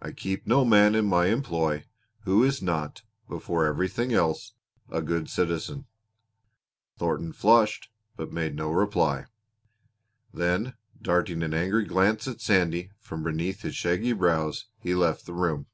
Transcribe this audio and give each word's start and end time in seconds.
I 0.00 0.12
keep 0.12 0.46
no 0.46 0.64
man 0.64 0.94
in 0.94 1.06
my 1.06 1.26
employ 1.26 1.86
who 2.20 2.44
is 2.44 2.62
not 2.62 3.02
before 3.28 3.66
everything 3.66 4.12
else 4.14 4.52
a 4.90 5.02
good 5.02 5.28
citizen." 5.28 5.86
Thornton 6.96 7.32
flushed, 7.32 7.90
but 8.14 8.30
made 8.32 8.54
no 8.54 8.70
reply. 8.70 9.26
Then 10.32 10.74
darting 11.02 11.42
an 11.42 11.52
angry 11.52 11.84
glance 11.84 12.28
at 12.28 12.40
Sandy 12.40 12.92
from 13.00 13.24
beneath 13.24 13.62
his 13.62 13.74
shaggy 13.74 14.12
brows, 14.12 14.66
he 14.78 14.94
left 14.94 15.26
the 15.26 15.34
room. 15.34 15.66